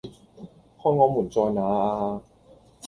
[0.81, 2.21] 看我們在那呀？